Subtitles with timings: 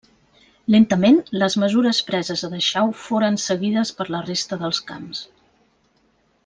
[0.75, 5.25] Lentament les mesures preses a Dachau foren seguides per la resta dels camps.